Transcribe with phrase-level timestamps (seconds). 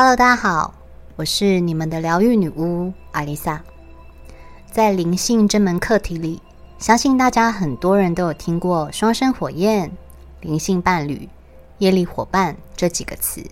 [0.00, 0.74] Hello，大家好，
[1.16, 3.60] 我是你们的疗愈女巫阿丽萨。
[4.70, 6.40] 在灵性这门课题里，
[6.78, 9.90] 相信大家很多人都有听过“双生火焰”、
[10.40, 11.28] “灵性伴侣”、
[11.78, 13.42] “业力伙伴”这几个词。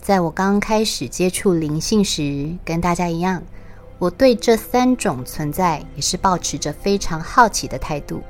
[0.00, 3.40] 在我刚开始接触灵性时，跟大家一样，
[4.00, 8.20] 我对这三种存在也是保持着非常好奇的态度。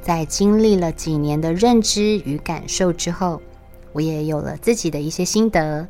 [0.00, 3.42] 在经历了几年的认知与感受之后，
[3.92, 5.88] 我也有了自己的一些心得。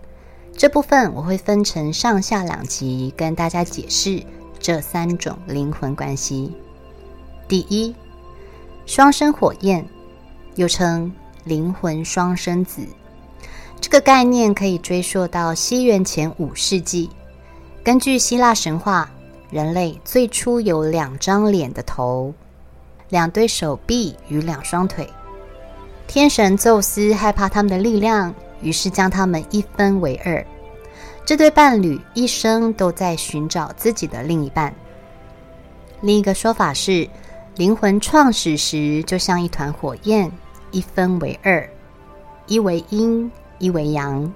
[0.58, 4.20] 这部分我会分成上下两集跟大家解释
[4.58, 6.52] 这三种灵魂关系。
[7.46, 7.94] 第一，
[8.84, 9.86] 双生火焰，
[10.56, 11.12] 又称
[11.44, 12.82] 灵魂双生子。
[13.80, 17.08] 这个概念可以追溯到西元前五世纪。
[17.84, 19.08] 根据希腊神话，
[19.50, 22.34] 人类最初有两张脸的头、
[23.10, 25.08] 两对手臂与两双腿。
[26.08, 30.44] 天神宙斯害怕他们的力量，于是将他们一分为二。
[31.28, 34.74] 这对伴侣一生都在寻找自己的另一半。
[36.00, 37.06] 另一个说法是，
[37.56, 40.32] 灵魂创始时就像一团火焰，
[40.70, 41.68] 一分为二，
[42.46, 43.30] 一为阴。
[43.58, 44.32] 一为阳，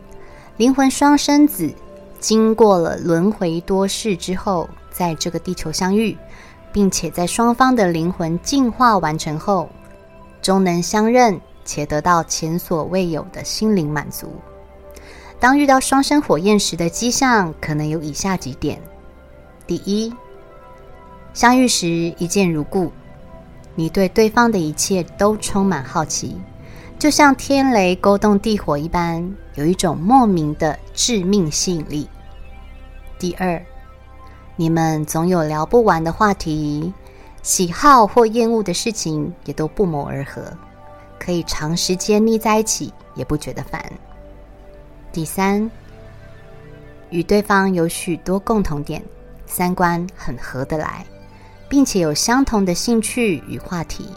[0.58, 1.72] 灵魂双生子，
[2.20, 6.14] 经过了轮回多世之后，在这个地球相遇，
[6.74, 9.66] 并且在双方的灵魂进化完成后，
[10.42, 14.30] 终能相认，且得到前所未有的心灵满足。
[15.42, 18.80] 当遇到双生火焰时的迹象，可能有以下几点：
[19.66, 20.14] 第一，
[21.34, 22.92] 相遇时一见如故，
[23.74, 26.36] 你对对方的一切都充满好奇。
[26.96, 32.08] 就像天雷勾动地火一般，有一种莫名的致命吸引力。
[33.18, 33.60] 第二，
[34.54, 36.94] 你们总有聊不完的话题，
[37.42, 40.56] 喜好或厌恶的事情也都不谋而合，
[41.18, 43.84] 可以长时间腻在一起也不觉得烦。
[45.12, 45.70] 第三，
[47.10, 49.02] 与对方有许多共同点，
[49.46, 51.04] 三观很合得来，
[51.68, 54.08] 并且有相同的兴趣与话题，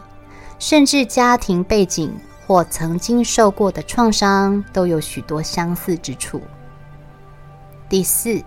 [0.57, 2.11] 甚至家庭背景。
[2.47, 6.39] 或曾经受过的创伤都有许多相似之处。
[7.89, 8.39] 第四，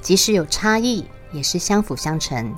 [0.00, 2.54] 即使有差异，也是相辅相成，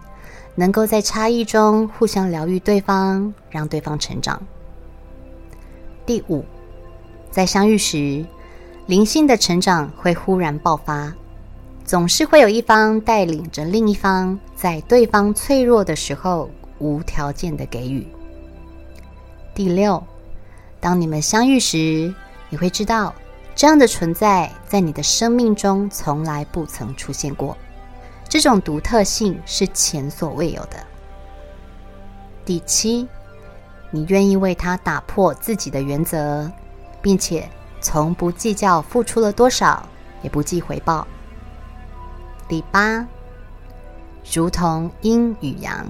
[0.55, 4.43] 能够在差异中互相疗愈对方，让对方成长。
[6.05, 6.45] 第五，
[7.31, 8.23] 在相遇时，
[8.91, 11.15] 灵性的成长会忽然爆发，
[11.85, 18.05] 总是会有一方带领着另一方，在对方脆弱的时候无条件的给予。
[19.55, 20.03] 第六。
[20.81, 22.13] 当你们相遇时，
[22.49, 23.15] 你会知道，
[23.55, 27.57] 这样的存在在你的生命中从来不曾出现过。
[28.29, 30.85] 这种独特性是前所未有的。
[32.45, 33.07] 第七，
[33.93, 36.51] 你愿意为他打破自己的原则，
[37.01, 37.49] 并且
[37.81, 39.89] 从不计较付出了多少，
[40.23, 41.07] 也不计回报。
[42.49, 43.07] 第八，
[44.33, 45.87] 如同阴与阳，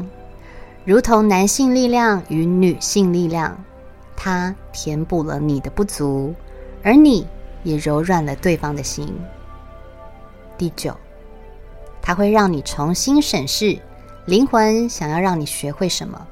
[0.85, 3.57] 如同男性力量与女性力量。
[4.23, 6.35] 它填补了你的不足，
[6.83, 7.27] 而你
[7.63, 9.11] 也柔软了对方的心。
[10.59, 10.95] 第九，
[12.03, 13.79] 它会让你重新审视
[14.27, 16.27] 灵魂想要让你学会什么，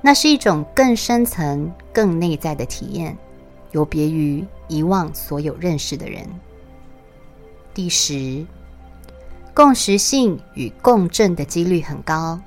[0.00, 3.16] 那是一种更深层、更内在的体验，
[3.70, 6.26] 有别于遗忘所有认识的人。
[7.74, 8.44] 第十，
[9.52, 12.40] 共识性与共振的几率很高，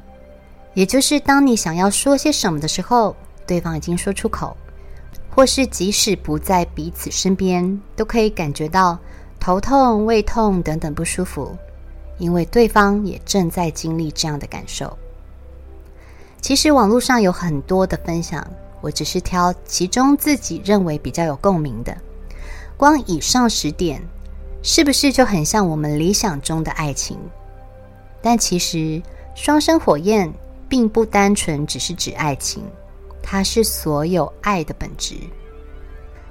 [0.74, 3.16] 也就是当你想要说些什么的时候，
[3.46, 4.58] 对方已经说出口。
[5.30, 8.97] 或是即使不在彼此身边，都可以感觉到
[9.38, 11.53] 头痛、胃痛等等不舒服，
[12.18, 14.97] 因为对方也正在经历这样的感受。
[16.40, 18.47] 其实网络上有很多的分享，
[18.80, 21.97] 我只是挑其中自己认为比较有共鸣的。
[22.78, 24.02] 光以上十点，
[24.62, 27.18] 是不是就很像我们理想中的爱情？
[28.22, 29.02] 但其实
[29.36, 30.31] 双生火焰
[30.68, 32.63] 并不单纯只是指爱情。
[33.28, 35.16] 它是所有爱的本质，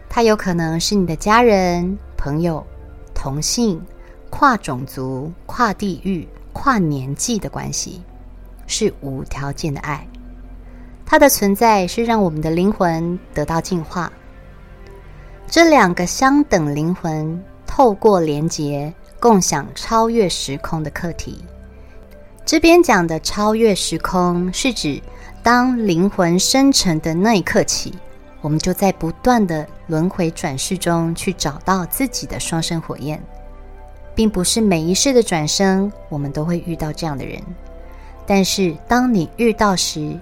[0.09, 2.65] 它有可能是你的家人、朋友、
[3.13, 3.83] 同性、
[4.31, 8.01] 跨种族、跨地域、跨年纪的关系，
[8.69, 10.07] 是无条件的爱。
[11.05, 14.13] 它的存在是让我们的灵魂得到净化。
[15.47, 21.45] 这两个相等灵魂透过连结，共享超越时空的课题。
[22.45, 25.03] 这边讲的超越时空，是指。
[25.43, 27.93] 当灵魂生成的那一刻起，
[28.41, 33.23] 我们就在不断的轮回转世中去找到自己的双生火焰，
[34.15, 37.39] 并不是每一世的转生我们都会遇到这样的人。
[38.25, 40.19] 但是当你遇到时，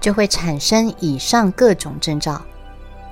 [0.00, 2.40] 就会产生以上各种征兆，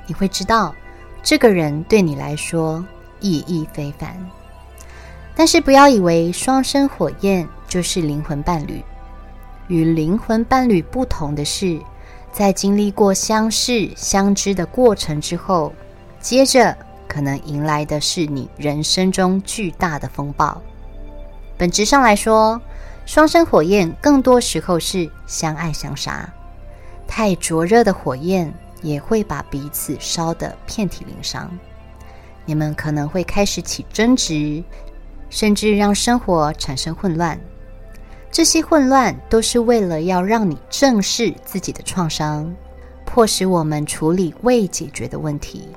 [0.06, 0.74] 你会知道
[1.22, 2.84] 这个人对你来说
[3.20, 4.16] 意义非凡，
[5.34, 8.82] 但是不要以为双生火焰就是灵魂伴侣。
[9.66, 11.78] 与灵魂伴侣不同的是，
[12.32, 15.72] 在经历过相识、相知的过程之后，
[16.20, 16.74] 接着
[17.06, 20.62] 可能迎来的是你人生中巨大的风暴。
[21.58, 22.58] 本质上来说，
[23.04, 26.26] 双生火焰更多时候是相爱相杀。
[27.06, 28.52] 太灼热的火焰
[28.82, 31.50] 也会把彼此烧得遍体鳞伤。
[32.44, 34.62] 你们可能会开始起争执，
[35.28, 37.38] 甚至让生活产生混乱。
[38.30, 42.54] 这些混乱都是为了要让你正视自己的创伤，
[43.04, 45.68] 迫使我们处理未解决的问题，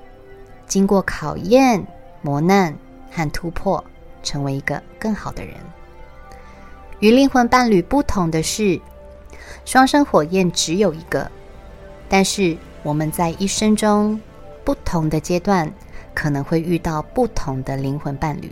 [0.68, 1.86] 经过考验、
[2.22, 2.78] 磨难
[3.10, 3.84] 和突破，
[4.22, 5.56] 成为一个更好的人。
[7.00, 8.80] 与灵魂伴侣不同的是，
[9.66, 11.32] 双生火焰只有一个，
[12.08, 14.20] 但是我们在一生中
[14.64, 15.72] 不同的阶段，
[16.14, 18.52] 可能会遇到不同的灵魂伴侣。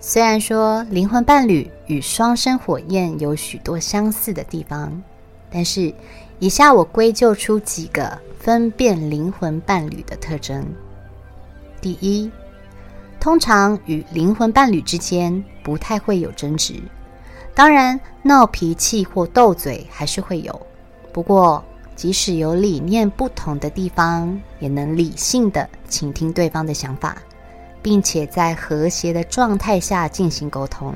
[0.00, 5.02] 虽然说灵魂伴侣与双生火焰有许多相似的地方，
[5.50, 5.92] 但是
[6.38, 10.64] 以下我归咎出几个分辨灵魂伴侣的特征。
[11.80, 12.30] 第一，
[13.18, 16.74] 通常与灵魂伴侣之间不太会有争执，
[17.54, 20.66] 当然闹脾气或斗嘴还是会有。
[21.12, 21.64] 不过，
[21.94, 27.16] 即使有理念不同的地方，也能理性的倾听对方的想法。
[27.84, 30.94] 并且在和谐的状态下进行沟通。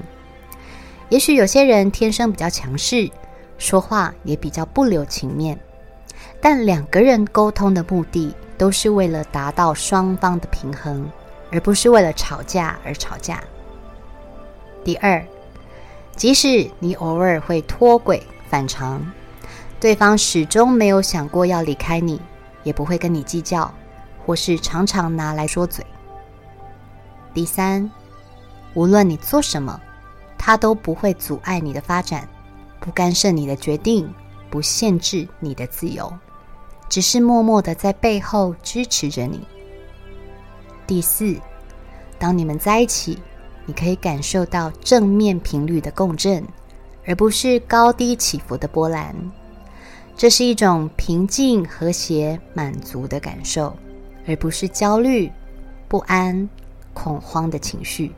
[1.10, 3.10] 也许有些人天生比较强势，
[3.58, 5.60] 说话也比较不留情面，
[6.40, 11.06] 但两个人沟通的目的都是为了达到双方的平衡，
[11.52, 13.44] 而不是为了吵架而吵架。
[14.82, 15.22] 第二，
[16.16, 19.04] 即使你偶尔会脱轨反常，
[19.80, 22.20] 对方始终没有想过要离开你，
[22.64, 23.72] 也不会跟你计较，
[24.26, 25.86] 或是常常拿来说嘴。
[27.32, 27.88] 第三，
[28.74, 29.80] 无论你做什么，
[30.36, 32.28] 他都不会阻碍你的发展，
[32.80, 34.12] 不干涉你的决定，
[34.50, 36.12] 不限制你的自由，
[36.88, 39.46] 只是默默的在背后支持着你。
[40.88, 41.36] 第四，
[42.18, 43.22] 当你们在一起，
[43.64, 46.44] 你可以感受到正面频率的共振，
[47.06, 49.14] 而不是高低起伏的波澜。
[50.18, 53.74] 这是一种平静、和谐、满足的感受，
[54.26, 55.32] 而不是焦虑、
[55.88, 56.46] 不安。
[56.92, 58.10] 恐慌的情绪，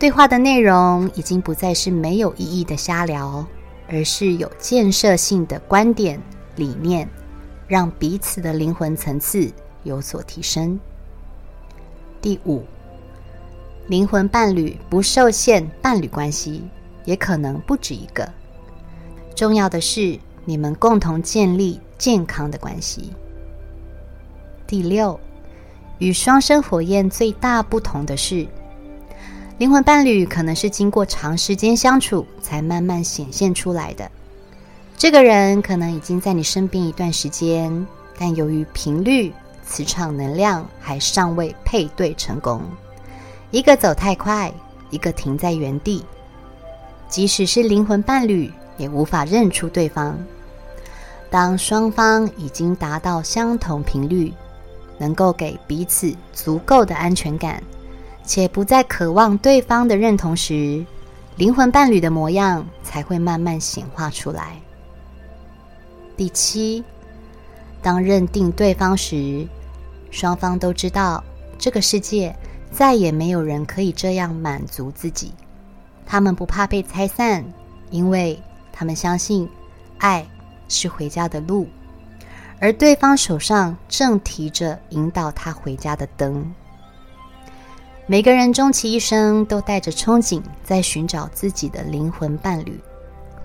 [0.00, 3.46] 对话的内容已经不再是没有意义的瞎聊，
[3.86, 6.20] 而是有建设性的观点、
[6.56, 7.08] 理念，
[7.68, 9.48] 让彼此的灵魂层次
[9.84, 10.80] 有所提升。
[12.20, 12.64] 第五，
[13.86, 16.64] 灵魂伴侣不受限伴侣关系，
[17.04, 18.28] 也可能不止一个。
[19.36, 20.18] 重要的是，
[20.48, 23.12] 你们共同建立健康的关系。
[24.66, 25.20] 第六。
[25.98, 28.46] 与双生火焰最大不同的是，
[29.58, 34.10] 灵魂伴侣可能是经过长时间相处才慢慢显现出来的。
[34.96, 37.86] 这个人可能已经在你身边一段时间，
[38.16, 39.30] 但由于频率、
[39.66, 42.62] 磁场能量还尚未配对成功，
[43.50, 44.50] 一个走太快，
[44.88, 46.02] 一个停在原地。
[47.06, 50.16] 即使是灵魂伴侣，也无法认出对方。
[51.30, 54.32] 当双方已经达到相同频率。
[55.00, 57.62] 能够给彼此足够的安全感，
[58.24, 60.84] 且不再渴望对方的认同时，
[61.36, 64.60] 灵魂伴侣的模样才会慢慢显化出来。
[66.16, 66.82] 第七，
[67.80, 69.46] 当认定对方时，
[70.10, 71.22] 双方都知道
[71.60, 72.34] 这个世界
[72.72, 75.32] 再也没有人可以这样满足自己，
[76.04, 77.44] 他们不怕被拆散，
[77.90, 78.36] 因为
[78.72, 79.48] 他们相信
[79.98, 80.26] 爱
[80.68, 81.66] 是回家的路。
[82.60, 86.44] 而对方手上正提着引导他回家的灯。
[88.06, 92.80] 每个人终其一生都带着憧憬，在寻找自己的灵魂伴侣，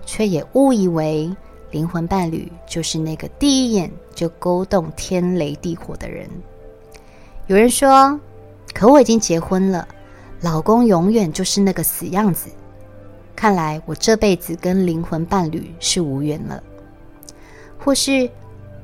[0.04, 1.30] 却也误以为
[1.70, 6.28] 灵魂伴侣就是那个第一眼就勾动天雷地火的人。
[7.46, 8.18] 有人说
[8.72, 9.86] ：“可我已经结婚了，
[10.40, 12.48] 老公永远就是那个死样子，
[13.36, 16.60] 看来我这辈子跟灵魂伴侣是无缘了。”
[17.84, 18.28] 或是。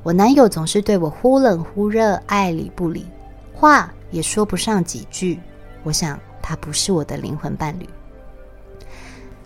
[0.02, 3.06] 我男友总是对我忽冷忽热，爱理不理，
[3.52, 5.38] 话也说不上几句。
[5.82, 7.86] 我想他不是我的灵魂伴侣。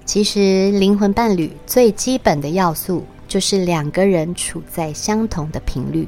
[0.04, 6.06] 其实，灵魂伴侣最基本的要素就是两个人处在相同的频率。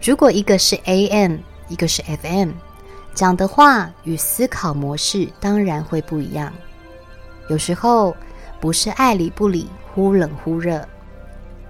[0.00, 1.36] 如果一个是 AM，
[1.68, 2.52] 一个是 FM，
[3.12, 6.50] 讲的话与思考模式当然会不一样。
[7.50, 8.16] 有时候
[8.62, 10.82] 不是爱理不理，忽冷忽热。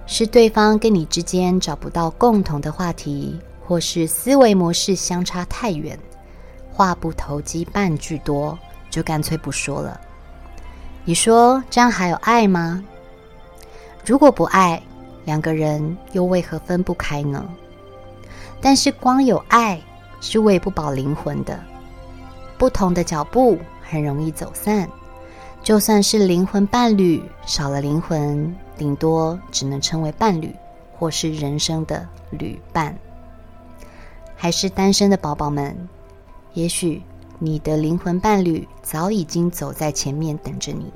[0.09, 3.37] 是对方跟你之间找不到共同的话题，
[3.67, 5.99] 或是思维模式相差太远，
[6.71, 8.57] 话不投机半句多，
[8.89, 9.99] 就干脆不说了。
[11.03, 12.83] 你说这样还有爱吗？
[14.05, 14.81] 如果不爱，
[15.25, 17.45] 两个人又为何分不开呢？
[18.61, 19.79] 但是光有爱
[20.21, 21.59] 是喂不饱灵魂的，
[22.57, 24.89] 不同的脚步很容易走散。
[25.61, 30.53] 就算是灵魂伴侣，少了灵魂，顶多只能称为伴侣，
[30.97, 32.97] 或是人生的旅伴。
[34.35, 35.75] 还是单身的宝宝们，
[36.53, 37.01] 也许
[37.39, 40.91] 你的灵魂伴侣早已经走在前面等着你。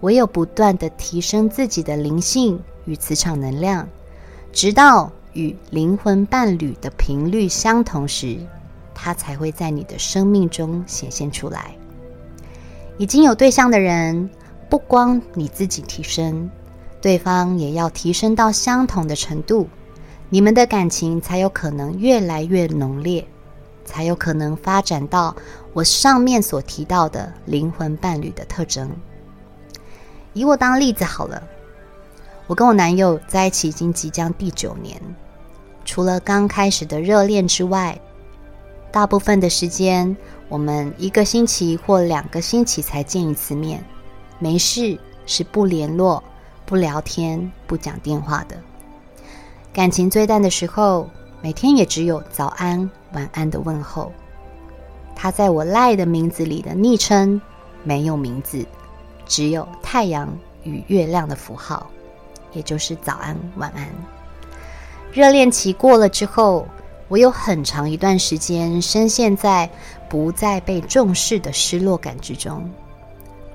[0.00, 3.88] 唯有不断的提升自己的灵性与磁场能量，
[4.52, 8.36] 直到与灵魂伴侣的频率相同时，
[8.94, 11.74] 它才会在你的生命中显现出来。
[12.98, 14.28] 已经有对象的人，
[14.68, 16.50] 不光你自己提升，
[17.06, 19.68] 对方也要提升到相同的程度，
[20.28, 23.24] 你们的感情才有可能越来越浓烈，
[23.84, 25.36] 才有可能发展到
[25.72, 28.90] 我上面所提到的灵魂伴侣的特征。
[30.32, 31.40] 以我当例子好了，
[32.48, 35.00] 我跟我男友在一起已经即将第九年，
[35.84, 37.96] 除了刚开始的热恋之外，
[38.90, 40.16] 大部分的时间。
[40.48, 43.84] 我们一个星期或两个星期才见一次面，
[44.40, 46.20] 没事是不联络、
[46.66, 48.56] 不聊天、不讲电话的。
[49.72, 51.08] 感情最淡的时候，
[51.40, 54.12] 每天也只有早安、晚安的问候。
[55.14, 57.40] 他在我赖的名字里的昵称
[57.82, 58.66] 没有名字，
[59.24, 60.28] 只有太阳
[60.64, 61.86] 与月亮的符号，
[62.52, 63.88] 也就是早安、晚安。
[65.12, 66.66] 热恋期过了之后。
[67.08, 69.70] 我有很长一段时间深陷在
[70.08, 72.68] 不再被重视的失落感之中，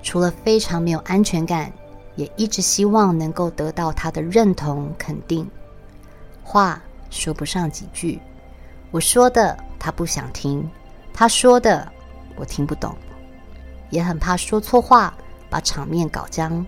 [0.01, 1.69] 除了非常没有安全感，
[2.15, 5.49] 也一直希望能够得到他的认同肯定。
[6.43, 8.19] 话说不上几句，
[8.91, 10.69] 我说的他不想听，
[11.13, 11.91] 他说的
[12.35, 12.95] 我听不懂，
[13.89, 15.13] 也很怕说错话
[15.49, 16.65] 把场面搞僵。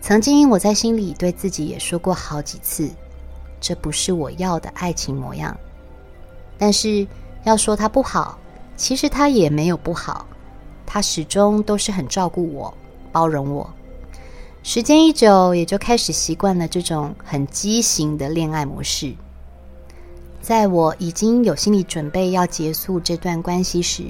[0.00, 2.90] 曾经我在心里对自己也说过好几次。
[3.58, 5.56] 这不是我要的爱情模样，
[6.58, 7.06] 但是
[7.44, 8.38] 要说他不好，
[8.76, 10.26] 其实他也没有不好，
[10.84, 12.72] 他始终都是很照顾我、
[13.10, 13.68] 包容我。
[14.68, 19.14] 时间一久，也就开始习惯了这种很畸形的恋爱模式。
[20.40, 24.02] 在我已经有心理准备要结束这段关系时，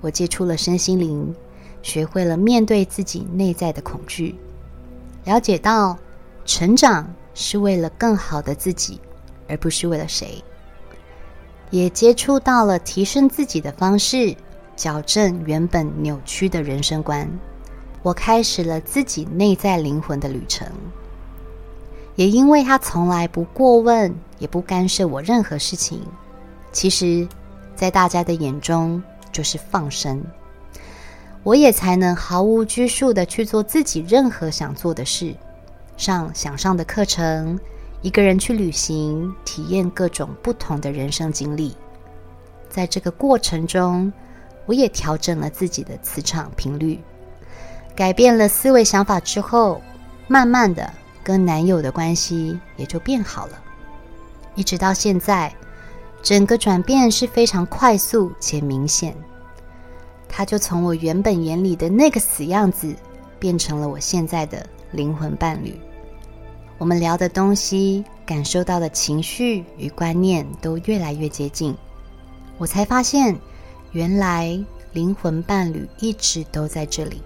[0.00, 1.34] 我接触了身心灵，
[1.82, 4.36] 学会了面对自己内在的恐惧，
[5.24, 5.98] 了解到
[6.44, 7.12] 成长。
[7.34, 9.00] 是为了更好的自己，
[9.48, 10.40] 而不是为了谁。
[11.70, 14.36] 也接触到了提升自己的方式，
[14.76, 17.28] 矫正原本扭曲的人生观。
[18.04, 20.68] 我开始了自己内在灵魂的旅程。
[22.16, 26.02] 也因为他从来不过问，也不干涉我任何事情，
[26.70, 27.26] 其实，
[27.74, 30.22] 在大家的眼中就是放生。
[31.42, 35.34] 我也才能毫无拘束的去做自己任何想做的事。
[35.96, 37.58] 上想上的课程，
[38.02, 41.74] 一个人去旅行，体验各种不同的人生经历。
[42.68, 44.12] 在这个过程中，
[44.66, 47.00] 我也调整了自己的磁场频率，
[47.94, 49.80] 改变了思维想法之后，
[50.28, 53.62] 慢慢的跟男友的关系也就变好了。
[54.54, 55.54] 一直到现在，
[56.22, 59.14] 整个转变是非常快速且明显。
[60.28, 62.94] 他就从我原本眼里的那个死样子，
[63.38, 64.66] 变成了我现在的。
[64.92, 65.76] 灵魂伴侣，
[66.78, 71.76] 我们聊的东西、感受到的情绪与观念都越来越接近。
[72.58, 73.36] 我才发现，
[73.90, 74.56] 原来
[74.92, 77.20] 灵魂伴侣一直都在这里，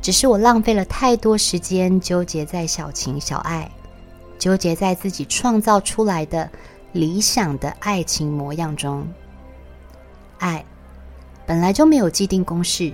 [0.00, 3.70] 只是我浪费了太多时间纠结在小情小爱，
[4.38, 6.50] 纠结在自己创造出来的
[6.92, 9.06] 理想的爱情模样中。
[10.38, 10.64] 爱
[11.46, 12.92] 本来就没有既定公式，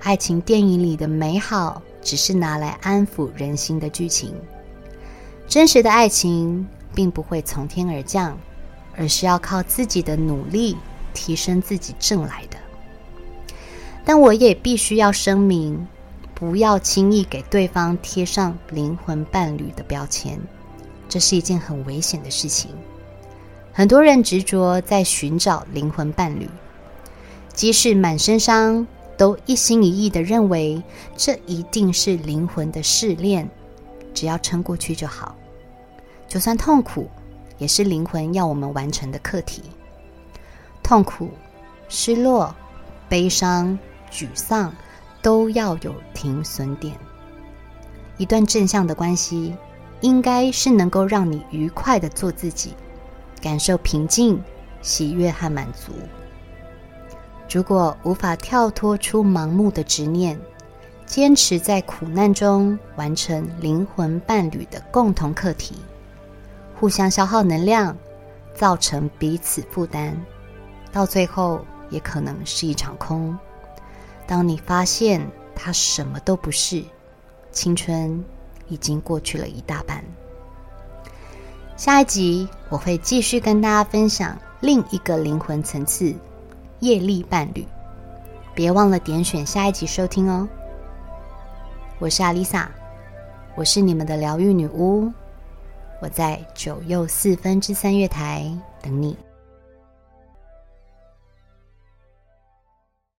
[0.00, 1.82] 爱情电影里的美好。
[2.02, 4.32] 只是拿来安抚人心的剧情，
[5.48, 6.64] 真实的爱情
[6.94, 8.38] 并不会从天而降，
[8.96, 10.76] 而是要靠自己的努力
[11.12, 12.56] 提升自己挣来的。
[14.04, 15.84] 但我也必须要声明，
[16.36, 20.38] 不要轻易给对方贴上灵魂伴侣的标签，
[21.08, 22.70] 这是一件很危险的事情。
[23.72, 26.46] 很多人执着在寻找灵魂伴侣，
[27.52, 28.86] 即使满身伤。
[29.18, 30.82] 都一心一意的认为，
[31.16, 33.48] 这一定是灵魂的试炼，
[34.12, 35.34] 只要撑过去就好。
[36.28, 37.08] 就算痛苦，
[37.56, 39.62] 也是灵魂要我们完成的课题。
[40.82, 41.30] 痛苦、
[41.88, 42.54] 失落、
[43.08, 43.78] 悲伤、
[44.12, 44.70] 沮丧，
[45.26, 46.96] 都要有停损点。
[48.16, 49.56] 一段正向的关系，
[50.00, 52.74] 应该是能够让你愉快的做自己，
[53.42, 54.40] 感受平静、
[54.82, 55.90] 喜悦和满足。
[57.50, 60.38] 如果无法跳脱出盲目的执念，
[61.06, 65.74] 坚持在苦难中完成灵魂伴侣的共同课题，
[66.78, 67.96] 互相消耗能量，
[68.54, 70.16] 造成彼此负担，
[70.92, 73.36] 到最后也可能是一场空。
[74.26, 76.82] 当你发现他什么都不是，
[77.52, 78.24] 青春
[78.68, 80.04] 已经过去了一大半。
[81.76, 86.14] 下一集我会继续跟大家分享另一个灵魂层次——
[86.80, 87.66] 业力伴侣。
[88.54, 90.48] 别忘了点选下一集收听哦。
[91.98, 92.70] 我是阿丽萨，
[93.54, 95.12] 我是你们的疗愈女巫，
[96.00, 98.50] 我在九又四分之三月台
[98.82, 99.16] 等你。